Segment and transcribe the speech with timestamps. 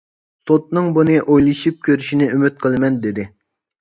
[0.49, 3.29] سوتنىڭ بۇنى ئويلىشىپ كۆرۈشىنى ئۈمىد قىلىمەن، دېدى.